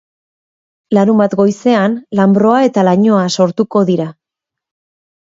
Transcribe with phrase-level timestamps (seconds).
[0.97, 4.09] Larunbat goizean, lanbroa eta lainoa sortuko dira.